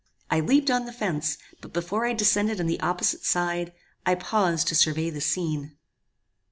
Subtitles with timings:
[0.31, 3.71] "I leaped on the fence; but before I descended on the opposite side,
[4.03, 5.77] I paused to survey the scene.